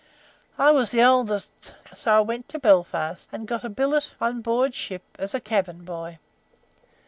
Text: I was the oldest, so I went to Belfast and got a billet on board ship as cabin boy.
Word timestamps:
I 0.57 0.71
was 0.71 0.89
the 0.89 1.03
oldest, 1.03 1.75
so 1.93 2.17
I 2.17 2.21
went 2.21 2.49
to 2.49 2.57
Belfast 2.59 3.29
and 3.31 3.47
got 3.47 3.63
a 3.63 3.69
billet 3.69 4.15
on 4.19 4.41
board 4.41 4.73
ship 4.73 5.03
as 5.19 5.35
cabin 5.43 5.83
boy. 5.85 6.17